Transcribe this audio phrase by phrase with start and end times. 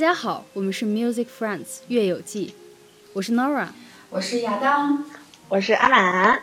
[0.00, 2.54] 家好，我们是 Music Friends 乐友记，
[3.12, 3.66] 我是 Nora，
[4.08, 5.04] 我是亚当，
[5.50, 6.40] 我是阿满。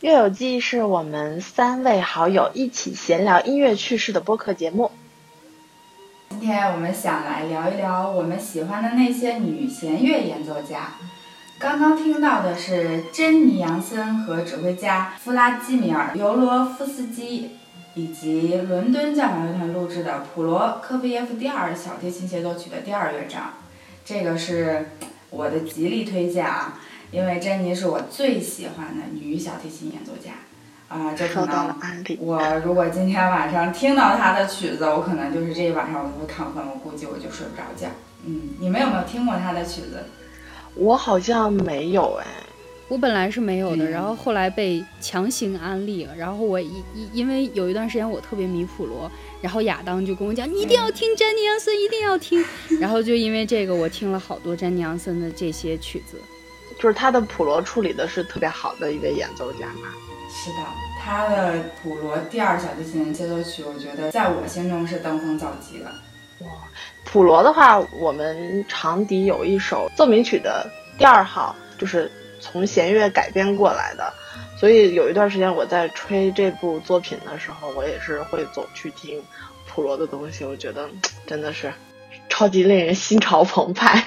[0.00, 4.90] 乐友记是我们三位好友一起闲聊音乐趣事的播客节目。
[6.30, 10.94] 今天我们想来聊一聊我们喜欢的那些女弦乐演奏家。
[11.60, 17.50] 刚刚听到的是珍妮·杨森和指挥家弗拉基米尔·尤罗夫斯基，
[17.94, 23.52] 以及伦敦交响乐团录制的普罗科菲耶夫第二小提琴协奏曲的第二乐章。
[24.04, 24.90] 这个是
[25.30, 30.32] 我的极力推荐啊，因为珍妮是我最喜欢的女小提琴演奏家。
[30.88, 31.74] 啊，这可能
[32.18, 37.88] 我如果今天晚上听到她的曲子，我可能就是这一晚上我都会亢奋，我估计我就睡不着觉。
[38.26, 40.04] 嗯，你们有没有听过她的曲子？
[40.74, 42.26] 我好像没有哎，
[42.88, 52.44] 我本来是没有的，然后后来被强行安利了，然后我一因因为有一段时间我特别迷普罗，然后亚当就跟我讲你一定要听詹尼杨森，一定要听，
[52.78, 56.18] 然后就因为这个我听了好多詹尼杨森的这些曲子，
[56.78, 59.88] 就是他的普罗处理的是特别好的一位演奏家嘛。
[60.34, 60.56] 是的，
[60.98, 65.86] 他的普罗第二小提琴协奏曲，我觉得在我心中是登峰造极的。
[66.40, 66.50] 哇，
[67.04, 72.10] 普罗的话，我们长笛有一首奏鸣曲的第二号，就是
[72.42, 74.12] 从弦乐改编过来的，
[74.58, 79.22] 所以有一段时间我在吹这部作品的时候，我也是会走去听
[79.68, 80.88] 普罗的东西，我觉得
[81.26, 81.72] 真的是
[82.28, 84.04] 超级令人心潮澎湃。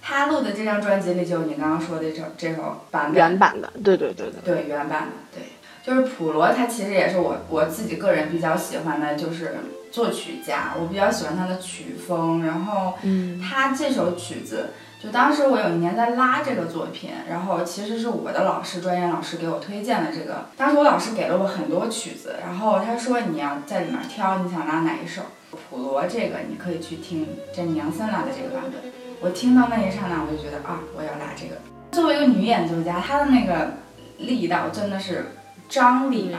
[0.00, 5.42] 他录的这张专辑里就有你刚刚说的这这首版本，原版的，对对对对，对原版的，对，
[5.82, 9.56] 就是普罗，他其实也是我我自己个人比较喜欢的，就是
[9.90, 25.20] 作曲家，我比较喜欢他的曲风，然后，嗯，他这首曲子，就当时我有一年在拉这个作品，然后其实是我的老师，专业老师给我推荐的这个，当时我老师给了我很多曲子，然后他说你要在里面挑你想拉哪一首，
[25.50, 28.90] 普罗这个你可以去听珍妮杨森拉的这个版本。
[29.20, 31.60] 我听到那一刹那，我就觉得啊，我要拉这个。
[31.92, 33.74] 作为一个女演奏家，她的那个
[34.16, 35.32] 力道真的是
[35.68, 36.38] 张力吧。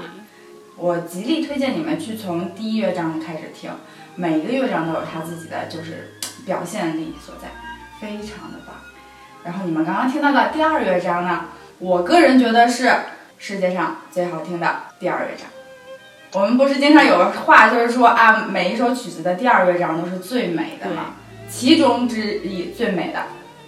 [0.75, 3.69] 我极力推荐你们去从第一乐章开始听，
[4.15, 6.15] 每一个乐章都有她自己的就是
[6.47, 7.47] 表现力所在，
[8.05, 8.75] 非常的棒。
[9.43, 11.45] 然后你们刚刚听到的第二乐章呢，
[11.79, 12.93] 我个人觉得是
[13.39, 15.47] 世界上最好听的第二乐章。
[16.33, 21.15] 我们不是经常有个话，就是说啊，每一首曲子的第二乐章都是最美的吗？
[21.49, 23.19] 其中之一最美的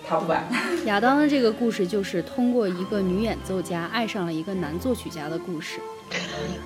[0.08, 0.44] 他不管。
[0.86, 5.80] 亚当的这个故事就是通过一个女演奏家爱上了一个男作曲家的故事。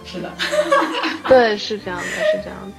[0.05, 0.31] 是的，
[1.27, 2.71] 对，是这样的，是这样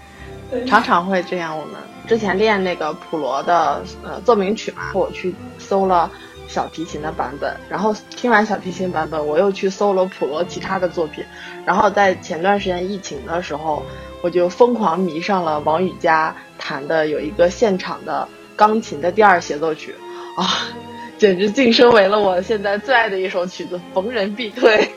[0.50, 1.56] 的， 常常会这样。
[1.56, 1.74] 我们
[2.06, 6.10] 之前练那个普罗的呃奏鸣曲嘛，我去搜了
[6.48, 11.24] 小提琴的版本，然后听完小提琴版本，我又去搜了普罗其他的作品，
[11.64, 13.82] 然后在前段时间疫情的时候，
[14.22, 16.34] 我就疯狂迷上了王羽佳。
[16.64, 19.96] 弹的有一个现场的钢琴的第二协奏曲，
[20.36, 20.70] 啊，
[21.18, 24.88] 简直晋升为了我现在最爱的一首曲子，逢人必推。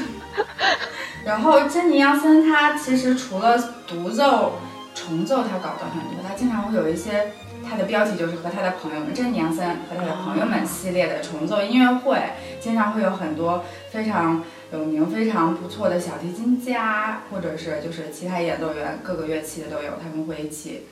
[1.24, 3.56] 然后珍妮杨森他其实除了
[3.86, 4.58] 独奏、
[5.06, 7.32] 重奏，他搞的很多，他经常会有一些，
[7.68, 12.18] 他的标题就是和他的朋友们，珍妮杨森和他的朋友们系列的重奏音乐会，
[12.60, 20.86] 经常会有很多非常有名、非常不错的小提琴家，或者是就是其他演奏员，各个乐器的都有，他们会一起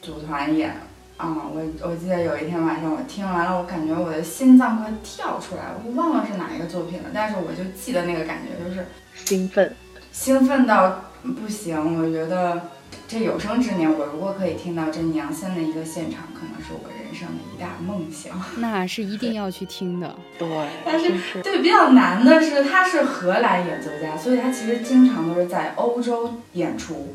[0.00, 0.74] 组团演。
[1.16, 8.86] 啊，我我记得有一天晚上我听完了，我感觉我的心脏快跳出来了，我忘了是哪一个作品了，但是我就记得那个感觉，就是
[9.26, 9.76] 兴奋，
[10.10, 12.02] 兴奋到不行。
[12.02, 12.70] 我觉得
[13.08, 18.40] 这有生之年，我如果可以听到珍妮杨森的一个现场，可能是我人生的一大梦想。
[18.58, 20.14] 那是一定要去听的。
[20.38, 20.48] 对，
[20.84, 27.14] 但是对比较难的是，他是荷兰演奏家，所以他其实经常都是在欧洲演出，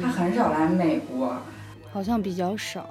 [0.00, 1.36] 他很少来美国，
[1.92, 2.88] 好像比较少。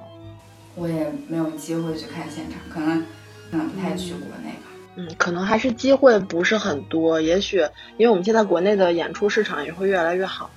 [0.76, 3.06] 我也没有机会去看现场，可能
[3.50, 4.68] 可能不太去国内吧。
[4.98, 7.22] 嗯，可能还是机会不是很多。
[7.22, 7.58] 也许
[7.98, 10.50] 因为我们现在国内的演出市场也会越来越好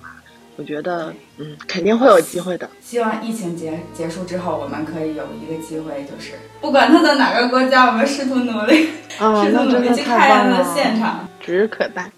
[0.61, 2.69] 我觉得嗯肯定会有机会的。
[2.81, 12.11] 希望疫情结结束之后，我们可以有一个机会，就是不管他在哪个国家，我们试图努力， 试图努力去看他的现场，指日可待。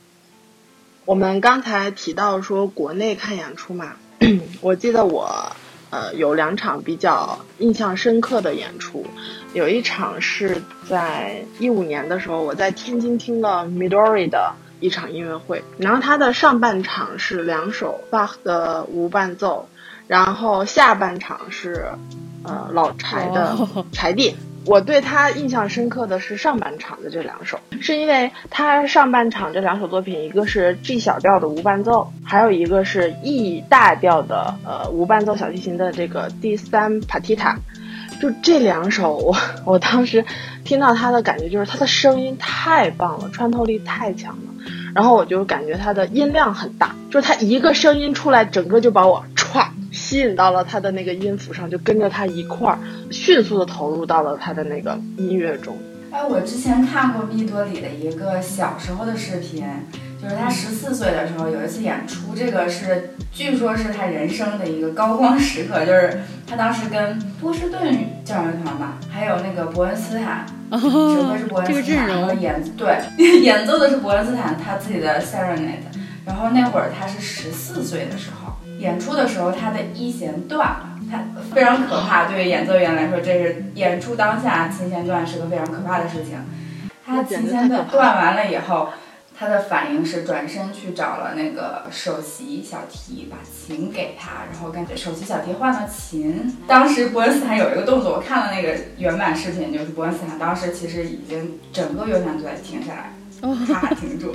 [1.05, 3.93] 我们刚才提到说国内看演出嘛，
[4.59, 5.55] 我记得我。
[5.89, 9.05] 呃，有两场比较印象深刻的演出，
[9.53, 19.69] 有一场是在一五年的时候，我在天津听了 Midori 的一场音乐会，然后它的上半场是两首 Bach 的无伴奏，
[20.07, 21.85] 然后下半场是
[22.43, 23.55] 呃老柴的
[23.93, 24.35] 柴电，
[24.65, 37.55] 我对他印象深刻的是上半场的这两首，是因为他上半场这两首作品，一个是 G 小调的无伴奏，还有一个是 E 大调的呃无伴奏小提琴的这个第三 Partita。
[38.23, 39.35] 就这两首，我
[39.65, 40.23] 我当时
[40.63, 44.63] 听到他的感觉就是他的声音太棒了，穿透力太强了，
[44.95, 52.79] 然后我就感觉他的音量很大，就是他一个声音出来，整个就把我歘吸引到了他的那个音符上，就跟着他一块儿
[53.11, 55.77] 迅速的投入到了他的那个音乐中。
[56.09, 59.65] 哎，我之前看过密多里的一个小时候的视频。
[60.23, 65.85] 就是他十四岁的时候有一次演出，这个是据说是他人生的一个高光时刻。
[65.85, 72.97] 就是他当时跟波士顿交响乐团吧，还有那个伯恩斯坦，指挥是伯恩斯坦，然后演对
[73.43, 75.91] 演奏的是伯恩斯坦他自己的 Serenade。
[76.25, 81.19] 然后那会儿他是十四岁的时候演出的时候，他的一弦断了，他
[81.53, 82.29] 非常可怕。
[82.29, 86.37] 对于演奏员来说，这是演出当下琴弦断是个非常可怕的事情。
[87.05, 88.87] 他琴弦断断完了以后。
[89.37, 96.55] 他的反应是转身去找了那个首席小提，把琴给他，然后感觉首席小提换了琴。
[96.67, 104.33] 当时伯恩斯坦有一个动作，我看了那个原版视频，就是伯恩斯坦当时其实已经整个乐团都在停下来，他停住，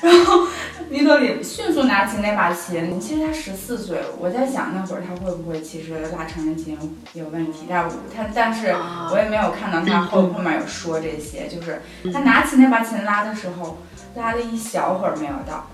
[0.00, 0.46] 然后
[0.90, 3.00] 尼多里迅速拿起那把琴。
[3.00, 6.78] 其实他十四岁，我在想那会儿他会不会其实拉成人琴
[7.14, 7.66] 有问题？
[7.68, 8.68] 但他但是
[9.12, 11.82] 我也没有看到他后后面有说这些，就是
[12.12, 13.78] 他拿起那把琴拉的时候。
[14.16, 15.68] 拉了一小会儿没有到，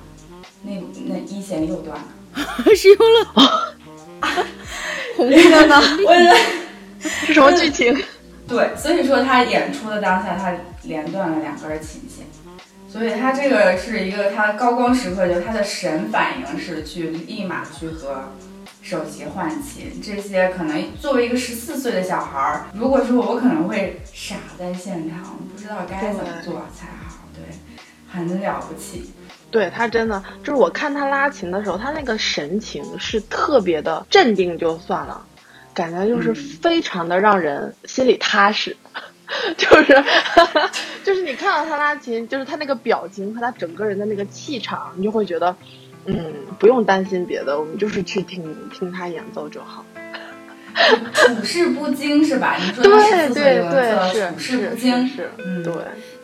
[0.63, 0.73] 那
[1.07, 2.05] 那一弦又断了，
[2.75, 3.75] 是用了
[5.17, 5.77] 红的呢？
[6.05, 6.15] 我
[6.99, 7.97] 是什么剧情？
[8.49, 10.53] 对，所以说他演出的当下，他
[10.83, 12.27] 连断了两根琴弦，
[12.89, 18.33] 所以他这个是一个他高光时刻，就他的神反应是去立马去和
[18.83, 20.01] 首席换琴。
[20.03, 27.02] 这些可能作为一个十四岁的小孩儿，如果说我可能会傻在现场，不知道该怎么做才好。
[28.13, 29.11] 很了不起，
[29.51, 35.25] 对他真的就是我看他拉琴的时候，他那个神情是特别的镇定，就算了，
[35.75, 38.77] 感觉就是非常的让人心里踏实，
[39.57, 40.05] 就是
[41.05, 45.57] 就是你看到他拉琴，就是他那个表情和他整个人的那个气场，你就会觉得，
[46.05, 46.17] 嗯，
[46.59, 49.85] 不用担心别的，我们就是去听听他演奏就好。
[51.13, 52.57] 处事不惊是吧？
[52.59, 55.73] 你说对对对，是处事不惊是，嗯，对。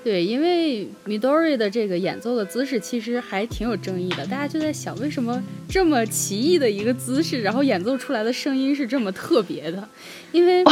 [0.04, 9.86] 对，因为 Midori 的这个演奏的姿势其实还挺有争议的，大家就在想，为什么这么奇异的一个姿势，然后演奏出来的声音是这么特别的？
[10.32, 10.64] 因为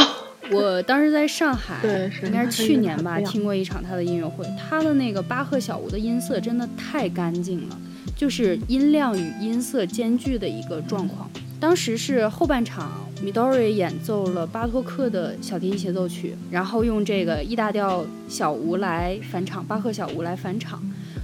[0.49, 1.81] 我当时在上海，
[2.23, 7.77] 应该是去年吧，听过一场他的音乐会，他的那个巴赫小屋的音色真的太干净了，
[8.15, 11.29] 就是音量与音色兼具的一个状况。
[11.59, 12.91] 当时是后半场
[13.23, 20.81] ，Midori 演奏了巴托克的小提琴协奏曲，然后用这个 E 大调小无来返场，巴赫小无来返场。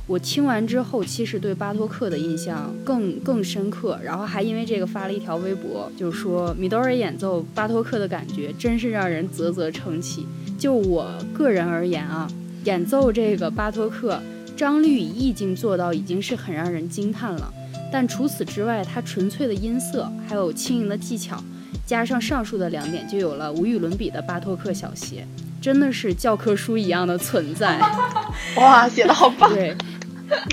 [0.07, 10.25] 我听完之后，其实对巴托克的印象更更深刻，然后还因为这个发了一条微博，就是说 Midori 演奏巴托克的感觉真是让人啧啧称奇。
[10.57, 12.27] 就我个人而言啊，
[12.63, 14.19] 演奏这个巴托克，
[14.57, 17.53] 张力与意境做到已经是很让人惊叹了。
[17.93, 21.38] 但除此之外，它纯粹的音色，还有轻盈的技巧，
[21.85, 25.23] 加上上述的两点，就有了无与伦比的巴托克小协，
[25.62, 27.79] 真的是教科书一样的存在。
[28.57, 29.53] 哇，写的好棒！
[29.53, 29.77] 对，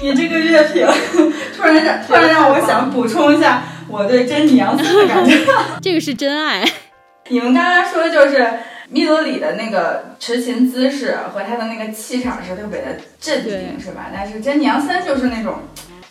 [0.02, 0.86] 你这个乐评
[1.56, 5.38] 突然让突然让我想补充一下我对珍妮杨斯的感觉。
[5.80, 6.62] 这个是真爱。
[7.30, 8.46] 你们刚刚说就是
[8.90, 14.10] 米德里的那个持琴姿势和他的那个气场是特别的镇定，是吧？
[14.12, 15.60] 但是珍妮杨森就是那种。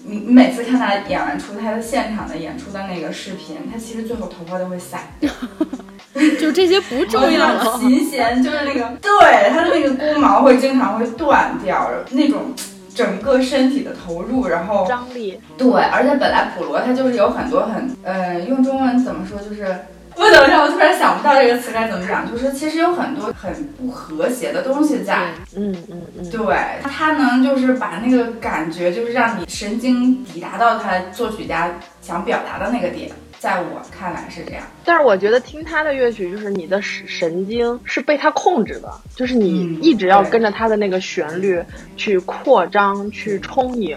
[0.10, 5.32] 你你每次看他演完出他的现场的演出的那个视频，他其实最后头发都会散掉，
[6.42, 7.78] 就这些不重要 了。
[7.78, 12.54] 琴弦就是那个，对他的那个弓毛会经常会断掉，那种
[12.96, 15.39] 整个身体的投入，然后张力。
[15.58, 19.75] 对，而且本来普罗他就是有很多很，呃，用中文怎么说就是。
[20.20, 31.72] 我等一下，我突然想不到这个词该怎么讲，就是其实有很多很不和谐的东西在，嗯嗯嗯，对，他能就是把那个感觉，就是让你神经抵达到他作曲家
[32.02, 33.10] 想表达的那个点，
[33.40, 34.64] 在我看来是这样。
[34.84, 41.64] 但是我觉得听他的乐曲，就是你的神经是被他控制的，就是你一直要跟着他的那个旋律
[41.96, 43.96] 去扩张、去充盈，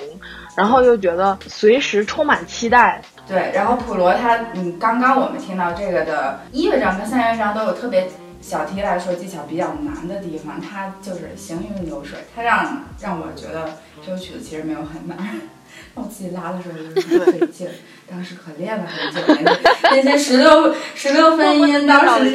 [0.56, 3.02] 然后又觉得随时充满期待。
[3.32, 8.06] 对，然后普罗他，嗯，刚刚我们听到这个的一乐章跟三乐章都有特别
[8.42, 13.70] 小提来说技巧比较难的地方，它就是行云流水，它让让我觉得
[14.04, 15.16] 这首曲子其实没有很难。
[15.94, 17.66] 我自己拉的时候就是费劲，
[18.10, 22.30] 当时可练了很久，那些十六十六分音，当时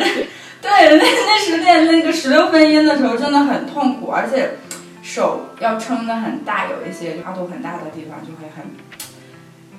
[0.59, 4.57] 对，那那时练那个十六分音的时候真的很痛苦，而且
[5.03, 8.65] 手要撑得很大，有一些跨度很大的地方就会很，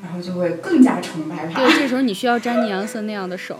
[0.02, 1.60] 然后就会更加崇拜他。
[1.60, 3.58] 对，这时候你需要詹妮杨森那样的手，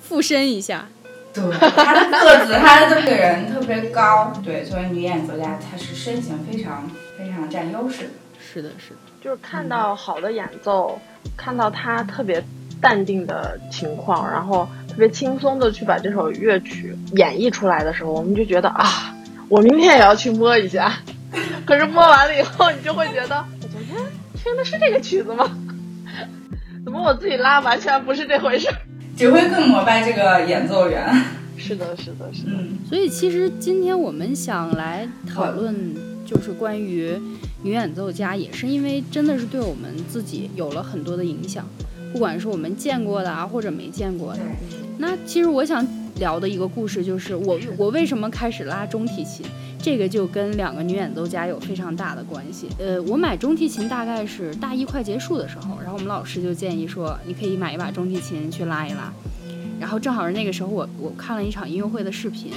[0.00, 0.86] 附身一下。
[1.32, 8.10] 对，他的个子，他的这个人特别高，对，作为女演奏家，她是身形非常非常占优势的。
[8.40, 10.98] 是的，是的，就是看到好的演奏，
[11.36, 12.42] 看到他特别
[12.80, 19.14] 淡定的情况，然后特别轻松的去把这首乐曲演绎出来的时候，我们就觉得啊，
[19.48, 20.94] 我明天也要去摸一下。
[21.66, 23.44] 可是摸完了以后，你就会觉得，
[24.48, 25.44] 听的是这个曲子吗？
[26.82, 28.66] 怎么我自己拉完全不是这回事？
[29.14, 31.06] 只会更膜拜这个演奏员。
[31.58, 32.52] 是的，是的，是的。
[32.52, 37.20] 嗯，所以其实今天我们想来讨论，就是关于
[37.62, 41.66] 女演奏家，也是因为真的是对我们自己有了很多的影响，
[42.12, 44.40] 不管是我们见过的啊，或者没见过的。
[44.96, 45.86] 那其实我想
[46.18, 49.44] 聊的一个故事就是我我为什么开始拉中提琴，
[49.80, 52.68] 这个就跟两个女演奏家有非常大的关系。
[52.78, 59.12] 呃，我买中提琴大概是大一快结束的时候，然后我们老师就建议说，你可以买一把中提琴去拉一拉。
[59.80, 62.52] 然后正好是那个时候，我我看了一场音乐会的视频，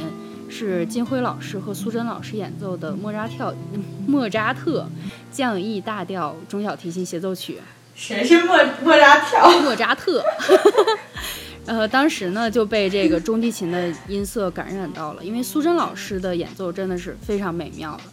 [0.50, 3.54] 是金辉老师和苏珍老师演奏的莫扎跳
[4.08, 4.90] 莫扎特
[5.32, 7.60] 降 E 大调中小提琴协奏曲。
[7.94, 9.62] 谁是莫莫扎特？
[9.62, 10.24] 莫扎特。
[11.66, 18.04] 呃，当时呢就被这个中提琴的音色感染到了，因为苏珍老师的演奏真的是非常美妙的。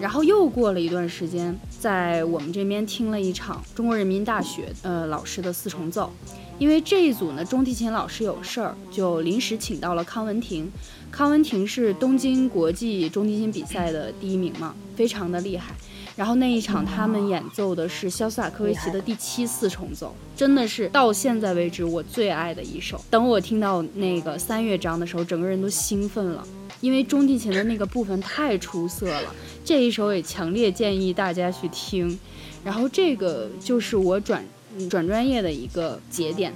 [0.00, 6.12] 然后又过了一段时间，在我们这边听了一场中国人民大学呃老师的四重奏。
[6.58, 10.68] 因为这一组呢，中提琴老师有事儿，就临时请到了康文婷。
[11.10, 15.74] 康文婷是东京国际中提琴比赛的第一名嘛，非常的厉害。
[16.16, 23.00] 然后那一场他们演奏的是肖斯塔科维奇的第七四重奏，真的是到现在为止我最爱的一首。
[23.08, 26.44] 等我听到那个三乐章的时候，整个人都兴奋了，
[26.80, 29.32] 因为中提琴的那个部分太出色了。
[29.64, 32.18] 这一首也强烈建议大家去听。
[32.64, 34.44] 然后这个就是我转。
[34.90, 36.52] 转专业的一个节点，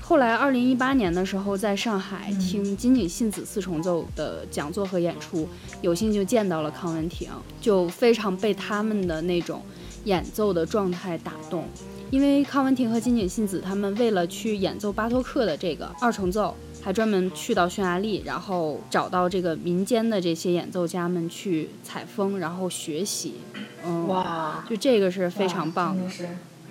[0.00, 5.48] 后来二零一八年的时候，在上海听金井信子四重奏的讲座和演出，
[5.80, 7.30] 有幸就见到了康文婷，
[7.60, 9.62] 就非常被他们的那种
[10.04, 11.64] 演奏的状态打动。
[12.10, 23.34] 因为康文婷和金井信子他们为了去演奏巴托克的这个二重奏，还专门去到匈牙利，然后找到这个民间的这些演奏家们去采风，然后学习。
[23.84, 26.04] 嗯，哇，就这个是非常棒的。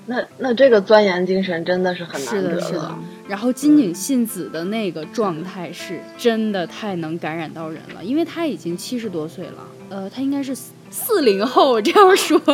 [0.05, 2.95] 那那这个钻研精神真的是很难得的。
[3.27, 10.53] 然后金井信子的那个状态是真的太能感染到人了，因为他已经七十多岁了，呃，他应该是
[10.91, 12.38] 四零后，这样说。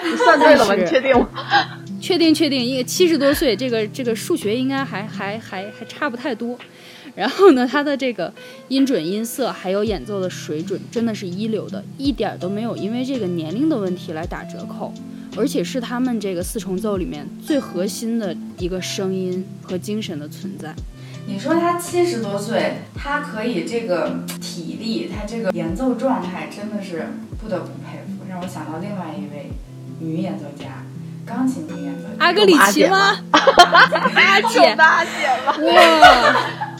[0.00, 0.74] 你算对了吗？
[0.76, 1.28] 你确定吗？
[2.00, 6.56] 确定确定，因为七十多岁，这个这个数学应该还还还还差不太多。
[7.16, 8.32] 然后呢，他的这个
[8.68, 14.94] 音准、音色还有演奏的水准真的是一流的，一点都没有因为这个年龄的问题来打折扣。
[15.38, 20.74] 而且是他们这个四重奏里面最核心的一个声音和精神的存在。
[21.28, 29.52] 你说他七十多岁，他可以这个体力，他这个演奏状态真的是不得不佩服，让我想到另外一位
[30.00, 30.82] 女演奏家，
[31.24, 33.16] 钢琴女演奏家阿格里奇吗？
[33.30, 35.20] 阿姐，阿姐
[35.54, 35.62] 吗？
[35.62, 36.34] 哇，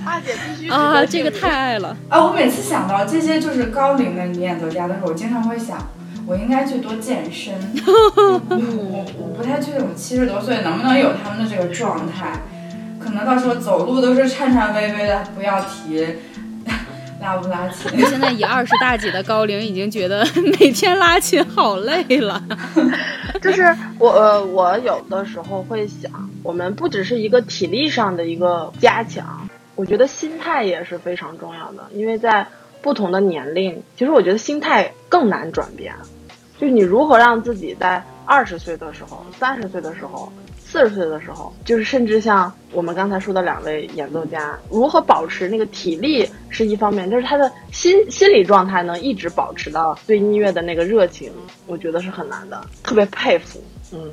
[0.05, 2.25] 阿姐必须啊，这个太爱了啊！
[2.25, 5.79] 我每次想到这些就是高龄的女演奏家的时候，我经常会想。
[6.28, 7.54] 我应该去多健身，
[7.87, 12.38] 我 我我不太确定我七十多岁能不能有他们的这个状态，
[13.00, 16.06] 可能到时候走路都是颤颤巍巍的，不要提
[17.23, 17.99] 拉不拉琴。
[18.06, 20.26] 现在以二十大几的高龄，已经觉得
[20.61, 22.42] 每天拉琴好累了。
[23.40, 32.47] 就是我呃，我有的时候会想，我们不只是一个体力上的一个加强，我觉得心态也是非常重要的，因为在
[32.82, 35.94] 不同的年龄，其实我觉得心态更难转变。
[36.59, 51.33] 就是你如何让自己在二十岁的时候、三十岁的时候、四十岁的时候，就是甚至像我们刚才说的两位演奏家，如何保持那个体力是一方面，就是他的心心理状态能一直保持到对音乐的那个热情，
[51.67, 53.62] 我觉得是很难的，特别佩服。
[53.93, 54.11] 嗯，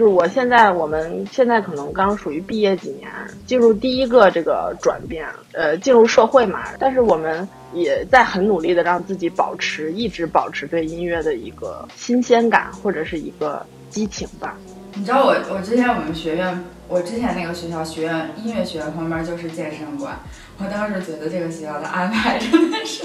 [0.00, 3.10] 就是我现在我们现在可能刚属于毕业几年，
[3.44, 7.46] 进入第一个这个转变，呃，进入社会嘛，但是我们。
[7.72, 14.56] 也在很努力的让自己保持，一直保持对音乐的一个新鲜感或者是一个激情吧。
[14.94, 20.18] 你知道我，我之前我们学院，我之前那个学校学院音乐学院旁边就是健身馆，
[20.58, 23.04] 我当时觉得这个学校的安排真的是。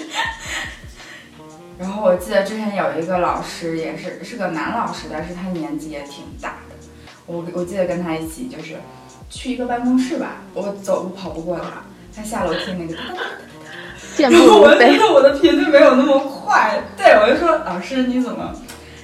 [1.77, 6.55] 然后我记得之前有一个老师也是是个男老师，但是他年纪也挺大。
[7.25, 8.75] 我我记得跟他一起就是
[9.29, 11.83] 去一个办公室吧，我走路跑不过他。
[12.15, 12.95] 他下楼梯那个，
[14.15, 14.69] 健步如飞。
[14.69, 18.55] 我觉得我的频率没有那么快，对我就说老师你怎么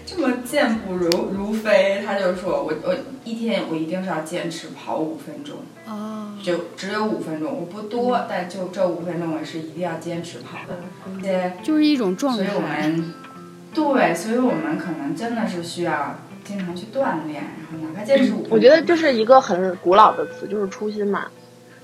[0.06, 2.02] 这么健步如如飞？
[2.06, 10.78] 他就说我我一天我一定是要坚持跑五分钟，哦，就只有五分钟，我不多，但就这五分钟我是一定要坚持跑的，
[11.22, 12.62] 对，就是一种状态所以我。
[12.62, 13.14] 们
[13.74, 21.28] 对，所以我们可能真的是需要经常去锻炼，然后哪怕坚持五分钟，我觉得这是一个很古老的词，就是初心嘛。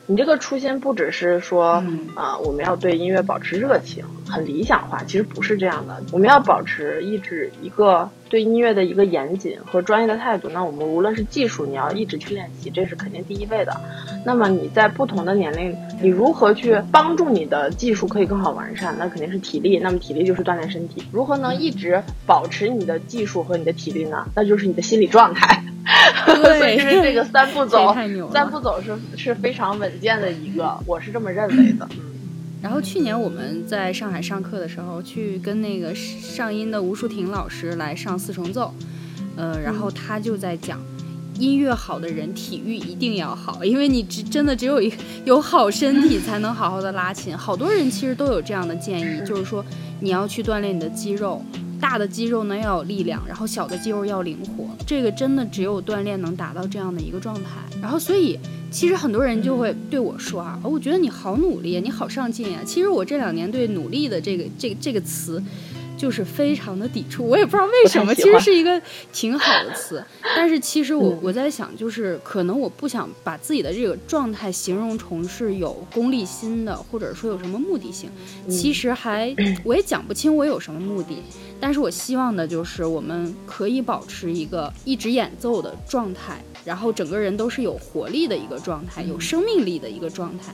[0.10, 6.02] 你这个初心不只是说，嗯啊、我们要对音乐保持热情，很理想化，其实不是这样的。
[6.14, 10.50] 我们要保持一直一个对音乐的一个严谨和专业的态度。
[10.50, 13.80] 那我们无论是技术，你要一直去练习，这是肯定第一位的。
[14.26, 18.96] 那么你在不同的年龄，你如何去帮助你的技术可以更好完善？
[18.98, 19.80] 那肯定是体力。
[19.80, 21.04] 那么体力就是锻炼身体。
[21.12, 24.28] 如何能一直保持你的技术和你的体力呢？
[24.36, 25.64] 那就是你的心理状态。
[26.26, 27.96] 对 所以就是这个三步走
[28.34, 31.88] 三步走是是非常稳健的一个，我是这么认为的。
[32.62, 38.74] 然后去年我们在上海上课的时候，去跟那个上音的吴淑婷老师来上四重奏，
[39.36, 40.80] 呃，然后他就在讲。
[41.40, 44.92] 音乐好的人，体育一定要好，因为你只真的只有一
[45.24, 47.38] 有好身体，才能好好的拉琴。
[47.38, 49.64] 好多人其实都有这样的建议，就是说
[50.00, 51.40] 你要去锻炼你的肌肉，
[51.80, 54.68] 大的肌肉呢要有力量，然后小的肌肉要灵活。
[54.88, 57.52] 这个真的只有锻炼能达到这样的一个状态。
[57.80, 62.60] 然后所以其实很多人就会对我说啊，我觉得你好努力，你好上进呀。
[62.66, 65.42] 其实我这两年对“努力”的这个这个这个词。
[65.98, 68.80] 就是非常的抵触，我也不知道为什么，其实是一个
[69.12, 70.04] 挺好的词，
[70.36, 71.20] 但是其实我嗯。
[71.24, 78.10] 我在想，就是可能我不想把自己的这个状态形容成是有功利心的，或者说有什么目的性，
[78.48, 79.36] 其实还
[79.66, 81.18] 我也讲不清我有什么目的，
[81.60, 90.54] 但是我希望的就是我们可以保持一个一直演奏的状态，然后整个人都是有活力的一个状态，有生命力的一个状态，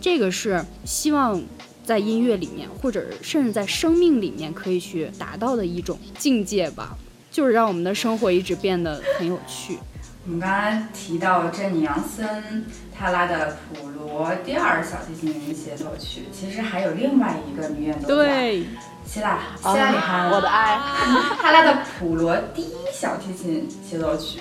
[0.00, 1.42] 这个是希望。
[1.84, 6.96] 在音乐里面，或者甚至在生命里面，可以去达到的一种境界吧，
[7.30, 9.78] 就是让我们的生活一直变得很有趣。
[10.26, 12.64] 我们刚才提到珍妮杨森，
[12.98, 18.64] 她拉的普罗第二小提琴协奏曲，其实还有另外一个女演奏家，对，
[19.04, 20.78] 希腊希拉里哈，我的爱，
[21.42, 24.40] 她拉的普罗第一小提琴协奏曲，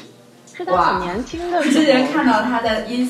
[0.56, 3.06] 是他很年轻的时候，之前看到她的音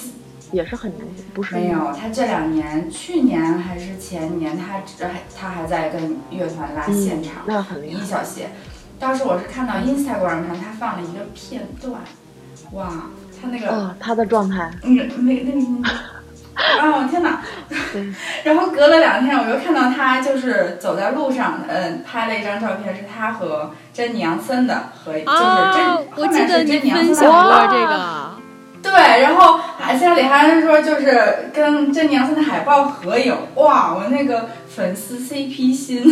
[0.53, 8.05] 也是很年轻，不是没有，他这两年，去年还是前年，他只还他还在跟乐团拉现场，那很厉害一。
[8.05, 8.49] 小谢。
[8.99, 11.99] 当时我是看到 Instagram 上他放了一个片段，
[12.71, 13.09] 哇，
[13.41, 15.89] 他那个、哦，他的状态，那个那个那个，
[16.79, 17.41] 哦天哪！
[18.43, 28.22] 然后隔了两天，我又看到他就是走在路上，嗯，拍了一张照片，是他和珍妮杨森的合影，就是珍，啊我后面是珍妮杨森的过这个，
[28.83, 28.91] 对，
[29.21, 36.03] 然后海希拉里还说就是跟珍妮杨森的海报合影，哇，我那个粉丝 CP 心，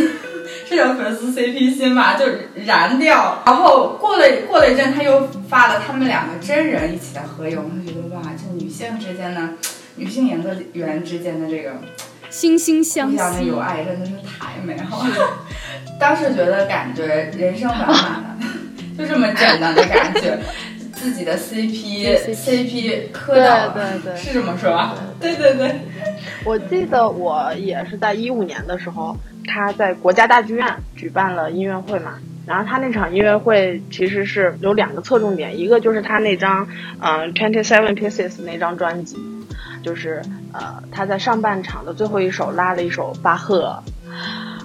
[0.66, 2.26] 是叫粉丝 CP 心吧，就
[2.66, 3.40] 燃掉。
[3.46, 9.42] 然后过了过了一阵，他又发了他们两个真人一起的合影，我就觉得哇，这女性之间的
[9.98, 11.72] 女性演奏员之间的这个
[12.32, 13.48] 惺惺相惜相的惜。
[13.48, 15.10] 友爱真的是太美好了。
[16.00, 20.40] 当时觉得感觉人生满满的， 就这么简单的感觉。
[21.02, 24.96] 自己的 CP CP 磕到了，对对对是这么说吧？
[25.20, 25.80] 对对对，
[26.46, 32.20] 我记得我也是在一五年的时候，他在国家大剧院举办了音乐会嘛。
[32.46, 36.68] 然后他那场音乐会其实是有两个侧重点，一个就是他那张
[37.00, 39.18] 嗯 Twenty Seven Pieces 那张专辑，
[39.84, 40.22] 就是
[40.54, 43.84] 呃他在上半场的最后一首拉了一首巴赫，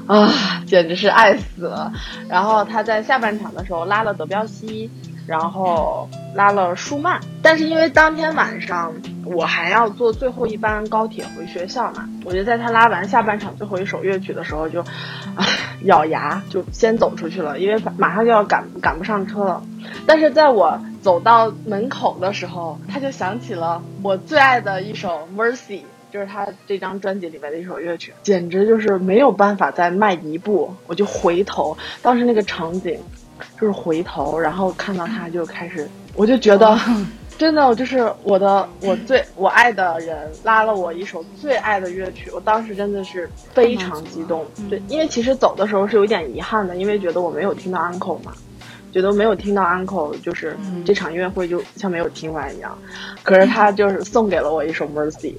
[0.06, 0.32] 啊，
[0.66, 1.92] 简直是爱死了。
[2.28, 4.90] 然后他在下半场的时候拉了德彪西，
[5.26, 8.92] 然后拉了舒曼，但是因为当天晚上
[9.24, 15.44] 我还要坐最后一班高铁回学校嘛，我就在他拉完下半场最后一首乐曲的时候就，啊，
[15.82, 19.62] 咬牙就先走出去了，因为马上就要赶赶不上车了。
[20.06, 25.80] 但是在我走到门口的时候，他就想起了我最爱的一首《Mercy》。
[26.08, 31.76] 就是他这张专辑里面的一首乐曲，简直就是没有办法再迈一步，我就回头。
[32.00, 32.98] 当时那个场景，
[33.60, 36.78] 就是回头，然后看到他就开始，我就觉得，
[37.38, 44.44] 真的就是我的我最我爱的人拉了我一首最爱的乐曲，我当时真的是非常激动。
[44.70, 48.32] 对，因为其实走的时候是有一点遗憾的，因为觉得我没有听到 uncle 嘛。
[48.92, 52.78] 觉得没有听到 uncle，就是这场音乐会就像没有听完一样。
[53.22, 55.34] 可是他 就是送给了我一首 Mercy，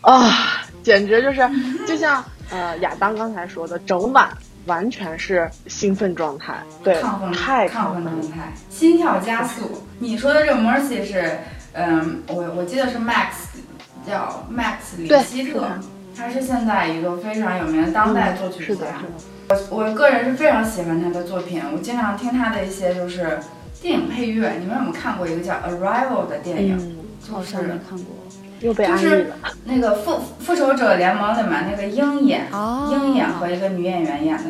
[0.00, 1.46] 啊，简直就是
[1.86, 4.26] 就像呃亚当刚才说的，整晚
[4.68, 8.04] 完全是兴奋状态，对，亢奋太亢奋。
[8.04, 9.82] 状态，心跳加速。
[9.98, 11.38] 你说的这个 Mercy 是，
[11.72, 13.32] 嗯，我我记得是 Max
[14.06, 15.66] 叫 Max 里对希特
[16.16, 18.92] 他是现在一个非常有名的当代作曲是的，家。
[18.98, 19.04] 是
[19.48, 23.40] 的，我我个人是非常喜欢他的作品，我经常听他的一些就是
[23.80, 24.52] 电影配乐。
[24.60, 26.76] 你们有没有看过一个叫《Arrival》的电影？
[26.76, 28.16] 嗯，就是好像没看过。
[28.60, 29.36] 又被安利就是了。
[29.64, 34.44] 那个复复仇者联盟里面那个鹰眼，哦鹰眼和一个女演员演的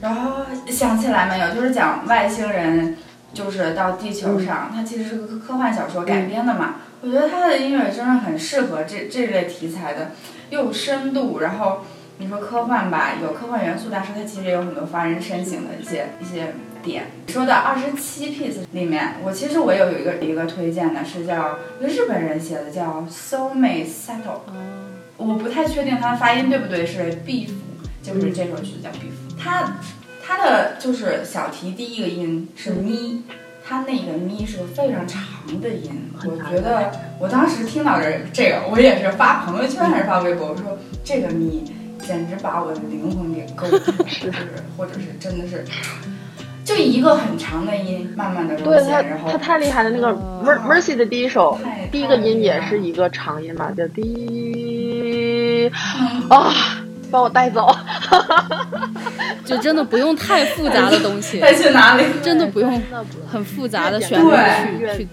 [0.00, 1.54] 然后想起来没有？
[1.54, 2.96] 就是讲外星人
[3.32, 6.76] 就是到地球上，它其实是个科科幻小说改编的嘛。
[7.02, 10.12] 我觉得他的音乐真的很适合这这类题材的，
[10.50, 11.78] 又有深度，然后
[12.18, 16.54] 你说科幻吧，有科幻元素，但是它其实也有很多发人深省的一些一些
[16.86, 17.04] 点。
[17.28, 24.46] 说的二十七 piece 里面，我其实我有一个一个推荐的是叫一个日本人写的，叫 Soulmate Settle。
[24.46, 24.54] 哦，
[25.18, 27.50] 我不太确定它的发音对不对，是 beef，
[28.02, 29.36] 就是这首曲子叫 beef。
[29.38, 29.76] 它
[30.24, 33.22] 它的就是小提第一个音是咪，
[33.62, 35.22] 它那个咪是个非常长
[35.60, 35.90] 的音。
[36.24, 41.64] 我觉得我当时听到这这个，我也是发朋友圈还是发微博，我说这个咪
[42.00, 44.32] 简直把我的灵魂给勾住了， 是
[44.76, 45.64] 或者是真的是。
[46.66, 49.90] 就一个很长的音，慢慢的对他入线，然后他太厉害了。
[49.90, 51.56] 那个 Mercy 的第一首
[51.92, 55.70] 第一个音也是一个长音嘛，叫滴
[56.28, 56.52] 啊，
[57.08, 57.72] 把我带走。
[59.46, 62.02] 就真的不用太复杂的东西， 带去哪里？
[62.20, 62.82] 真的不用
[63.30, 65.08] 很复杂的旋律对去去。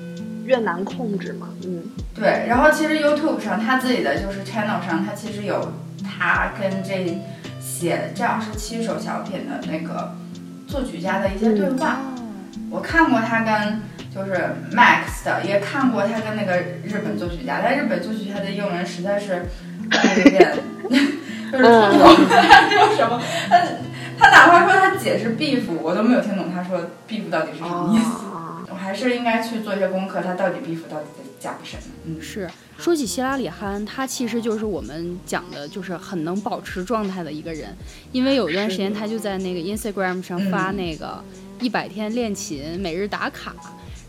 [0.46, 1.82] 越难控制嘛，嗯，
[2.14, 5.72] 对，然后其实 YouTube 上他自己的就是 channel 上，他其实有
[6.04, 7.18] 他跟这
[7.62, 10.14] 写这二十七首小品的那个
[10.74, 12.00] 作曲家的一些对话。
[12.72, 13.80] 我看过他跟
[14.12, 17.60] 就是 Max 的，也看过他跟那个日本作曲家。
[17.64, 19.46] 但日本作曲家的英文实在是
[19.84, 20.52] 有点，
[21.52, 23.22] 就是听不懂他说什么。
[23.48, 23.60] 他
[24.18, 28.26] 他哪怕说他解释 beef，我都没有听懂他说 beef 到底是什么意思。
[28.36, 31.84] 啊，我还是应该去做一些功课，他到底 beef 到底在讲什么？
[32.06, 32.20] 嗯。
[32.20, 37.76] 是说起希拉里汉，他其实就是我们讲的，就是很能保持状态的一个人。
[38.12, 41.24] 因为有一段时间，他就在那个 Instagram 上发那个
[41.62, 43.56] 一百天练琴每日打卡，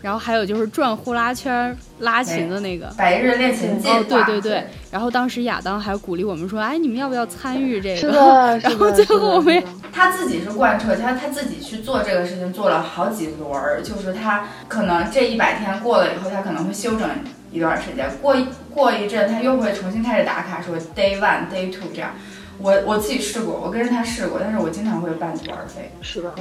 [0.03, 2.87] 然后还有就是转呼啦圈拉琴的那个。
[2.97, 3.99] 百日练琴计划。
[3.99, 17.09] 哦，对对对，然后当时亚当还鼓励我们说：“哎，你们要不要参与这个？”是的， 然后最后我们他自己是贯彻，他他自己去做这个事情，做了好几轮儿，就是他可能这一百天过了以后，他可能会休整
[17.55, 22.11] 一段时间，过一过一阵，他又会重新开始打卡，说 day one day two 这样。
[22.59, 25.93] 我我自己试过，我跟着他试过，但是我经常会半途而废。
[26.03, 26.35] 是的，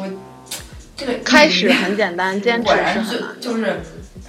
[0.95, 2.95] 这个开始很简单， 坚持是果然
[3.39, 3.79] 就是，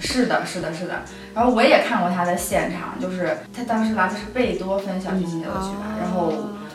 [0.00, 1.02] 是的，是的，是的。
[1.34, 6.32] 然后我也看过他的现场，就是他当时拉的是贝多芬小提琴协奏曲吧，然后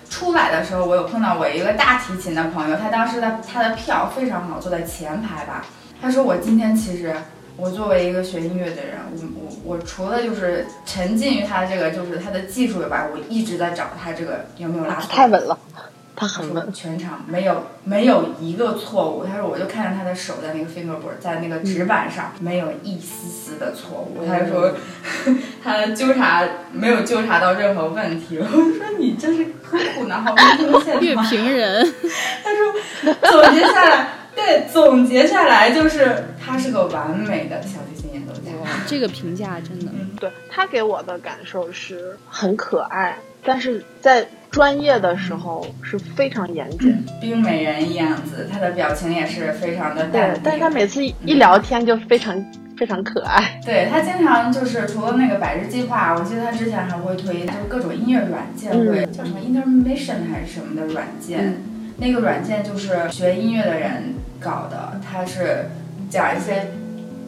[0.09, 5.65] 出来的时候，我有碰到我一个大提琴的朋友，他当时的他的票非常好，坐在前排吧。
[6.01, 7.15] 他说我今天其实
[7.59, 9.17] 我作为一个学音乐的人，我
[9.65, 15.15] 我我除了就是沉浸于他这个就是他的技术以外，我一直在找他这个有没有拉他错。
[15.15, 15.57] 太稳了，
[16.15, 16.71] 他很稳。
[16.71, 19.25] 全场没有没有一个错误。
[19.25, 24.25] 他说我就看着他的手在那个 fingerboard 在那个纸板上没有一丝丝的错误。
[24.25, 24.73] 他就说
[25.61, 28.37] 他纠察没有纠察到任何问题。
[28.37, 31.25] 我就说你真是刻苦难好听现乐场。
[31.25, 31.93] 评人，
[32.41, 38.51] 他说总结下来，对，总结下来就是他是个完美的小提琴演奏家。
[38.85, 47.03] 这个评价真的对他给我的感受是很可爱，但是在专业的时候是非常严谨。
[47.21, 52.35] 冰美人样子，他的表情也是非常的淡但是他每次一一聊天就非常
[52.77, 53.59] 非常可爱。
[53.65, 61.61] 对他经常就是除了那个百日计划，我记得他之前还会推就是各种音乐软件，嗯会叫什么 Intermission 还是什么的软件。
[61.99, 65.69] 那个软件就是学音乐的人搞的，它是
[66.09, 66.71] 讲一些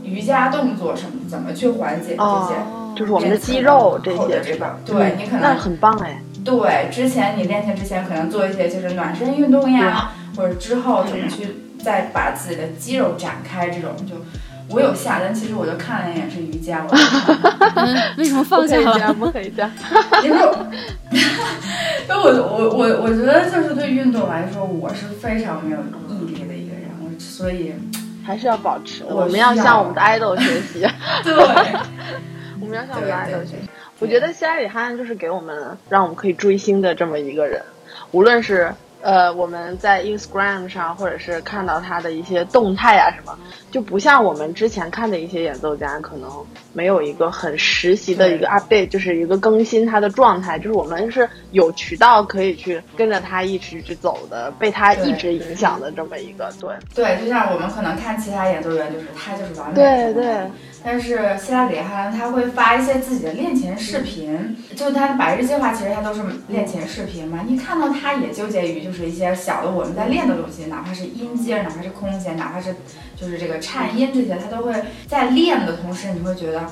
[0.04, 2.20] 瑜伽动作什么怎么去缓解这些。
[2.20, 6.22] 哦就是我们的肌肉这些后的这个，对你可那能很棒哎。
[6.44, 14.16] 对之前你练琴之前可能做一些就是暖身运动呀，或者之后怎么去再把自己的肌肉展开，这种就
[14.74, 16.96] 我有下，但其实我就看了一眼是瑜伽，我
[18.18, 19.14] 为什么放下不可以这样，了？
[19.16, 19.72] 不可以这样。
[20.24, 20.66] 因为 我，
[22.08, 25.78] 因为我我我我觉得就是对运动来说，我是非常没有
[26.10, 27.74] 毅力的一个人，我所以
[28.26, 30.88] 还是要保持，我我们要向我们的 idol 学习，
[31.24, 31.34] 对
[32.60, 33.70] 我们要向我们的对 idol 学习。
[34.00, 37.62] 我觉得希拉里哈就是给我们让我们可以追星的这么一个人，
[38.12, 43.38] 无论是呃我们在 Instagram 上，或者是看到他的一些动态啊什么，
[43.72, 46.30] 就不像我们之前看的一些演奏家，可能
[46.74, 56.76] 没有一个很实习的一个 update，就是一个更新他的状态，就是我们是有渠道可以去跟着他一直去走的，被他一直影响的这么一个对。
[56.94, 60.52] 对，就像我们可能看其他演奏员，就是他就是完美的对对，
[60.84, 67.46] 但是希拉里哈兰他会发一些自己的练琴视频，就他百日计划其实他都是练琴视频嘛。
[67.48, 72.76] 你看到他也纠结于就是一些小的我们在练的东西，哪怕是音阶，哪怕是空间，哪怕是
[73.16, 74.74] 就是这个颤音这些，他都会
[75.08, 76.64] 在练的同时，你会觉得。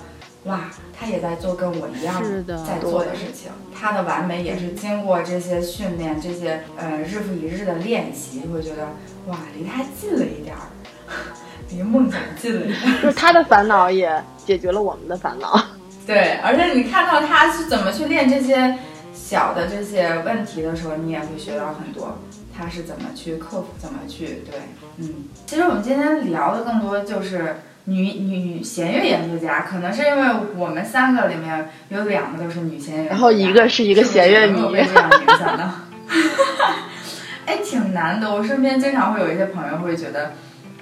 [0.45, 2.23] 哇，他也在做跟我一样
[2.65, 3.51] 在做的事情。
[3.77, 8.87] 他的完美也是经过这些训练，这些呃日复一日的练习，会觉得
[9.27, 10.61] 哇，离他近了一点儿，
[11.69, 13.01] 离梦想近了一点。
[13.01, 15.61] 就是他的烦恼也解决了我们的烦恼。
[16.07, 18.77] 对，而且你看到他是怎么去练这些
[19.13, 22.17] 小的这些问题的时候，你也会学到很多。
[22.57, 24.59] 他是怎么去克服，怎么去对，
[24.99, 25.09] 嗯。
[25.45, 27.55] 其实我们今天聊的更多就是。
[27.85, 35.71] 女女弦乐演奏家，可能是因为我们三个里面有两个都是女弦乐，然后一个是一个弦乐迷，被这样影响的。
[37.47, 38.31] 哎，挺难的。
[38.31, 40.33] 我身边经常会有一些朋友会觉得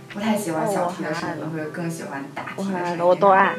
[0.09, 3.05] 不太喜欢小提的声音，会更喜欢大提的声音。
[3.05, 3.55] 我都爱，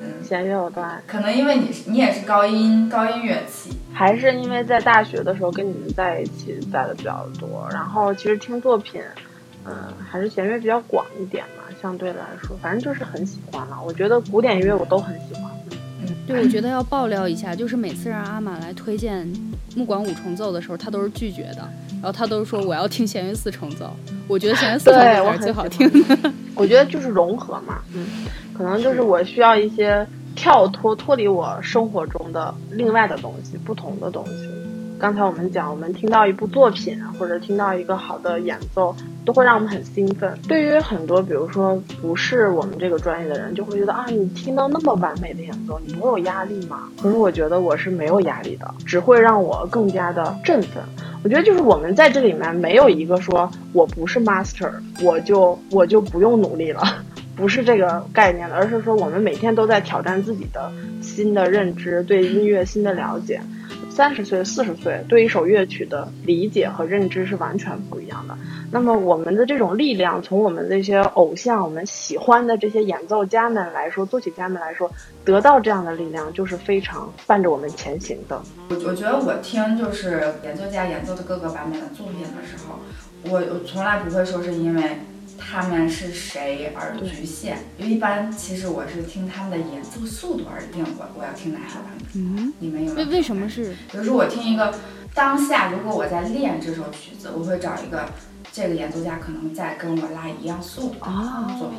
[0.00, 1.00] 嗯，弦乐我都爱。
[1.06, 9.00] 可能因为你你也是高音高音乐器，还是因为在大学的时候跟你们在一起在的比较多，然后其实听作品，
[9.68, 11.64] 嗯，还是弦乐比较广一点嘛。
[11.80, 13.78] 相对来说，反正就是很喜欢了。
[13.86, 15.44] 我觉得古典音乐我都很喜欢。
[16.00, 19.30] 嗯，对，我觉得要爆料一下，就是每次让阿玛来推荐
[19.76, 21.68] 木管五重奏的时候，他都是拒绝的。
[21.92, 23.94] 然后他都是说我要听弦乐四重奏。
[24.26, 26.32] 我觉得弦乐四重奏才是最好听的。
[26.54, 28.06] 我觉得就是融合嘛，嗯，
[28.52, 30.04] 可能就是我需要一些
[30.34, 34.48] 跳脱、脱离我生活中的另外的东西，不同的东西。
[34.98, 38.92] 刚才我们讲，我们听到一部作品，或者听到一个好的演奏，
[39.24, 40.36] 都会让我们很兴奋。
[40.48, 46.88] 对于很多，比如说不是我们这个专业的人，就会觉得啊，你听到那么完美的演奏，你不会有压力吗？
[47.00, 50.82] 可是我觉得我是没有压力的，只会让我更加的振奋。
[51.22, 56.82] 我觉得就是我们在这里面没有一个说我不是 master，我就我就不用努力了，
[57.36, 63.40] 不是这个概念的，而是说我们每天都在挑战自己的新的认知，对音乐新的了解。
[63.98, 68.38] 三十岁、四十岁对一首乐曲的理解和认知是完全不一样的。
[68.70, 74.88] 那么，我们的这种力量，从我们这些偶像、我们喜欢的这些演奏家们来说、作曲家们来说，
[75.24, 78.40] 得到这样的力量，就是非常伴着我们前行的。
[78.70, 82.78] 我我觉得我听就是演奏家演奏的各个版本的作品的时候，
[83.24, 84.82] 我我从来不会说是因为。
[85.38, 87.58] 他们是谁而局限？
[87.78, 92.06] 因为一般其实我是听他们的演奏速度而定，我我要听哪首版本。
[92.14, 93.74] 嗯，你们有为为什么是？
[93.90, 94.74] 比如说我听一个
[95.14, 98.06] 当下，如果我在练这首曲子，我会找一个
[98.52, 101.78] 这个演奏家可能在跟我拉一样速度的作品。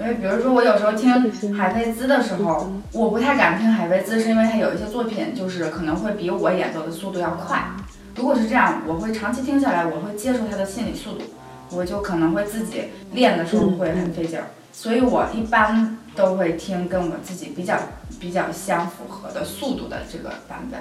[0.00, 1.08] 因为比如说我有时候听
[1.54, 7.64] 海飞兹的时候，我不太敢听海飞兹，是因为他有一些作品就是可能会比我演奏的速度要快。
[8.16, 11.24] 如果是这样，我会长期听下来，我会接受他的心理速度。
[11.76, 17.76] 我就可能会自己练的时候会很费劲儿，所以我一般都会听跟我自己比较
[18.20, 20.80] 比较相符合的速度的这个版本。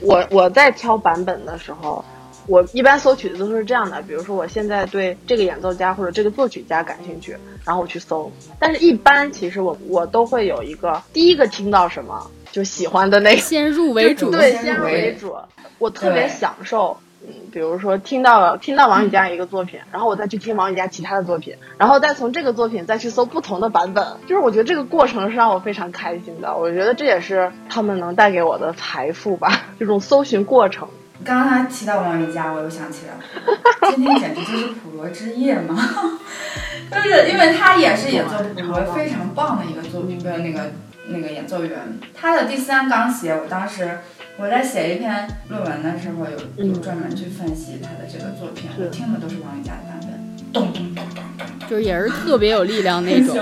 [0.00, 2.04] 我我在挑版本的时候，
[2.46, 8.30] 我一般搜曲子都是这样的，比如说我现在对这个演奏家或者这个作曲家感兴趣，然后我去搜。
[8.58, 15.34] 但是，一般其实我我都会有一个第一个听到什么就喜欢的那个，先入为主，对，先入为主。
[15.78, 16.96] 我特别享受。
[17.24, 26.56] 嗯，比如说听到了听到王雨佳一个作品，然后我再去听王雨佳其他的作品，然后再从这个作品再去搜不同的版本，就是我觉得这个过程是让我非常开心的。
[26.56, 30.88] 我觉得这也是他们能带给我的财富吧，这种搜寻过程。
[31.24, 35.76] 刚刚他提到王雨佳，我又想起来了，今天简直就是普罗之夜嘛，
[36.90, 40.72] 就是因为他也是演奏普罗非常棒的一个作品的那个
[41.06, 43.98] 那个演奏员，他的第三钢协，我当时。
[44.38, 46.24] 我在写一篇论文的时候，
[46.58, 50.10] 有有专门去分析他的这个作品，我听的都是王羽佳的版本，
[50.52, 53.36] 咚咚咚咚咚，就是也是特别有力量那种。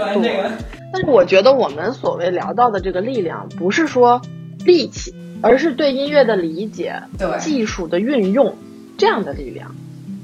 [0.92, 4.20] 但是我觉得我们所谓聊到的这个力量，不是说
[4.64, 7.00] 力气，而是对音乐的理解、
[7.38, 8.56] 技术的运用
[8.98, 9.74] 这样的力量，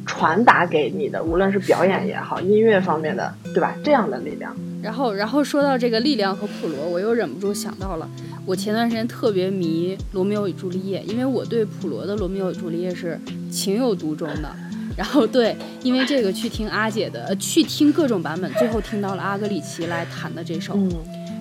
[0.05, 3.76] 传达给你的，无论是表演也好，音乐方面的，对吧？
[3.85, 4.55] 这样的力量。
[4.83, 8.09] 然后，然后说到这个力量和普罗，我又忍不住想到了。
[8.47, 14.49] 我前段时间特别迷《罗密欧与朱丽叶》，因为我对普罗的《罗密欧与朱丽叶》是情有独钟的。
[14.97, 20.79] 然后对，因为这个去听阿姐的，去听各种版本，最后听到了阿格里奇来弹的这首，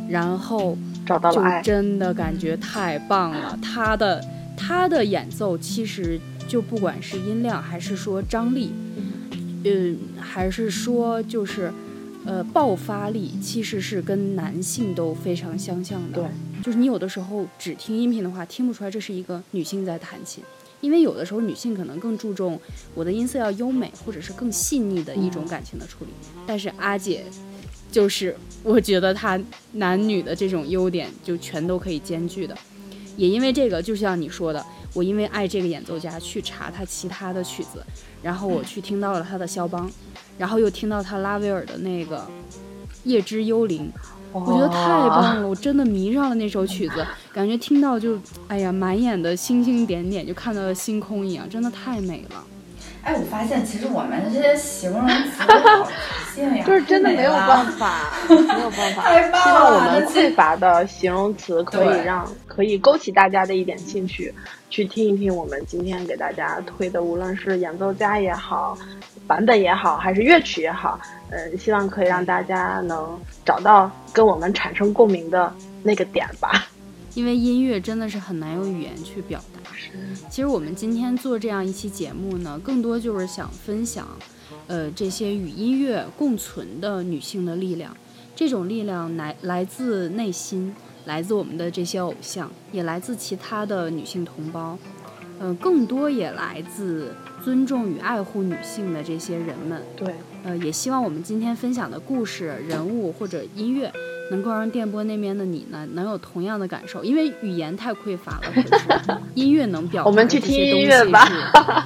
[0.09, 3.57] 然后找到了爱，真的感觉太棒了。
[3.61, 4.19] 他的
[4.57, 8.71] 他的演奏其实就不管是音量还是说张力，
[9.63, 11.71] 嗯，还是说就是
[12.25, 16.23] 呃爆发力，其实是跟男性都非常相像的。
[16.23, 16.25] 对。
[16.65, 20.43] 就是你有的时候只听音频的话，听不出来这是一个女性在弹琴，
[20.81, 22.59] 因为有的时候女性可能更注重
[22.95, 26.11] 我的音色要优美，或者是更细腻的一种感情的处理。
[26.47, 27.23] 但是阿姐
[27.91, 29.39] 就是我觉得她
[29.73, 32.57] 男女的这种优点就全都可以兼具的。
[33.15, 37.85] 也因为这个，就像你说的，我因为爱这个演奏家去查他其他的曲子，
[38.23, 39.87] 然后我去听到了他的肖邦，
[40.39, 42.17] 然后又听到他拉威尔的那个
[43.03, 43.91] 《夜之幽灵》，
[44.39, 44.77] 我觉得太
[45.09, 48.19] 棒了，我真的迷上了那首曲子，感觉听到就
[48.49, 52.43] 哎呀，满眼的星星点点，就看到了星空一样，真的太美了。
[53.05, 55.91] 哎，我发现其实我们这些形容词好局
[56.41, 59.13] 限呀， 就是真的 没有办法，没有办法。
[59.43, 64.33] 希望我们匮乏的形容词可以让可以勾起大家的一点兴趣，
[64.71, 68.75] 去听一听我们今天给大家推的，无论是演奏家也好，
[69.27, 76.65] 版本也好，还是乐曲也好，嗯，希望可以让大家能找到跟我们产生共鸣的那个点吧。
[77.15, 79.71] 因为音乐真的是很难用语言去表达。
[80.29, 84.05] 其实我们今天做这样一期节目呢，更多就是想分享，
[84.67, 87.95] 呃，这些与音乐共存的女性的力量。
[88.35, 90.75] 这种力量来来自内心，
[91.05, 94.77] 来自我们的这些偶像，也来自其他的女性同胞，
[95.39, 99.81] 呃，更多也来自尊重与爱护女性的这些人们。
[99.95, 103.89] 对，呃，也希望我们今天分享的故事、人物或者音乐。
[104.31, 111.27] 能够让电波那边的你呢，能有同样的感受，因为语言太匮乏了， 音乐能表达我们去听音乐吧。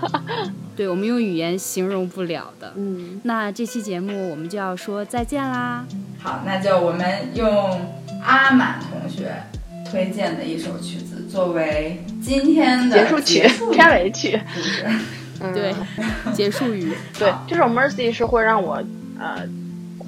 [0.75, 2.71] 对，我们用语言形容不了的。
[2.77, 5.85] 嗯，那这期节目我们就要说再见啦。
[6.19, 7.81] 好，那就我们用
[8.23, 9.33] 阿满同学
[9.91, 14.39] 推荐的一首曲子作为今天的结束曲、片尾曲，
[15.53, 15.75] 对，
[16.33, 16.93] 结束语。
[17.17, 18.81] 对，这首 Mercy 是会让我
[19.19, 19.45] 呃。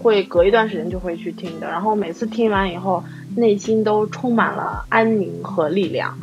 [0.02, 3.04] 会隔一段时间就会去听的，然后每次听完以后，
[3.36, 6.18] 内心都充满了安宁和力量。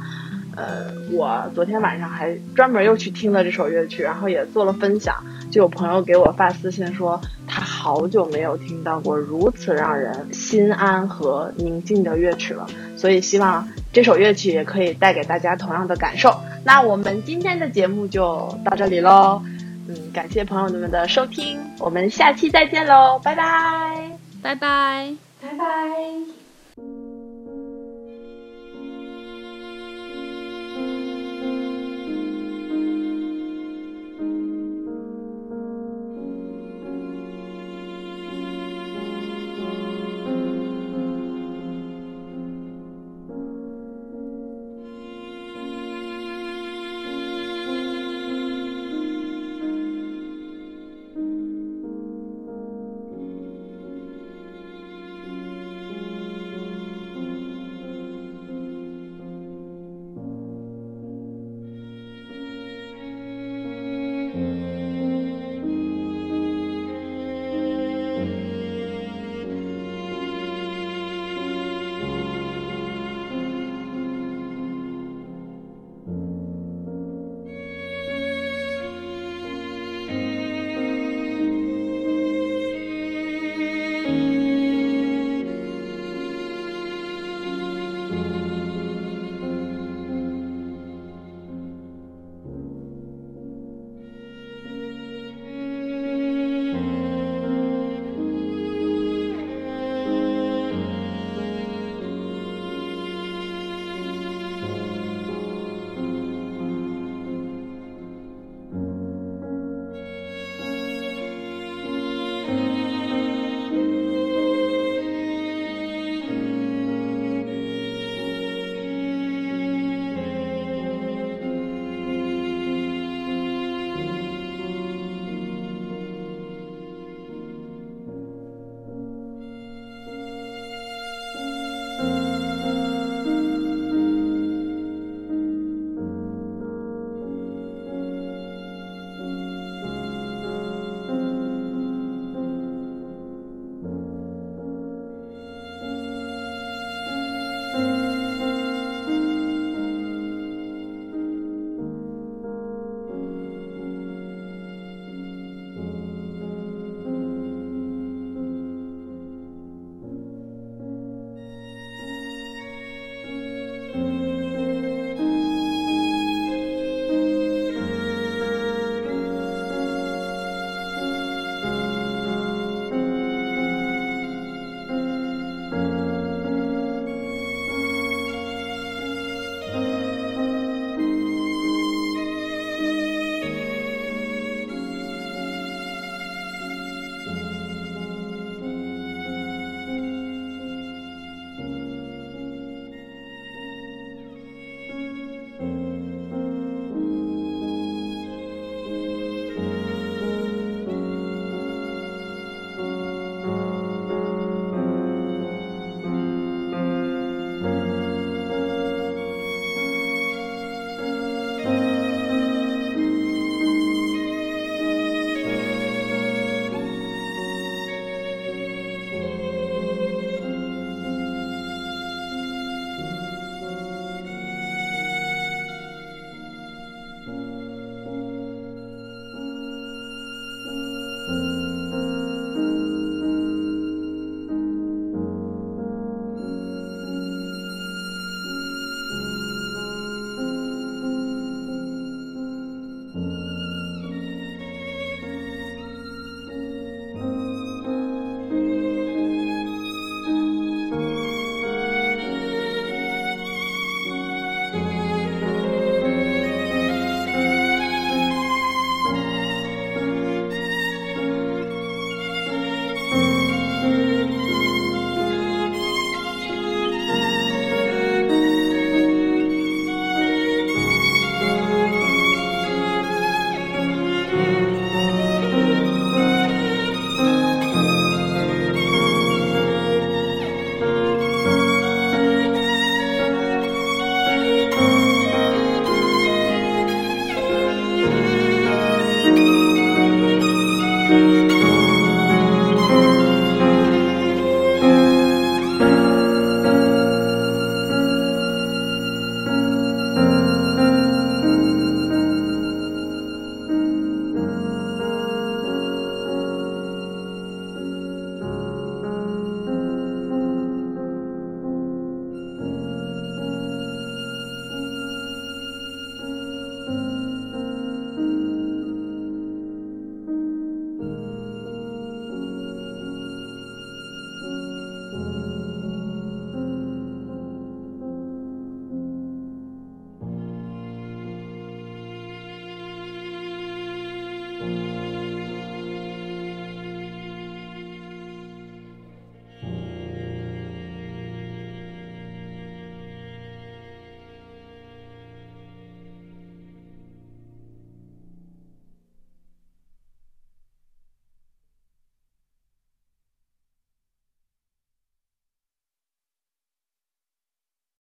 [0.56, 5.14] 呃，我昨天晚上还专门又去听了这首乐曲，然后也做了分享。
[5.52, 16.34] 就有朋友给我发私信说，他好久没有听到过如此让人心安和宁静的乐曲了，所以希望这首乐曲也可以带给大家同样的感受。
[16.64, 19.40] 那我们今天的节目就到这里喽。
[19.88, 24.10] 嗯，感谢朋友们的收听，我们下期再见喽，拜拜，
[24.42, 26.37] 拜拜，拜拜。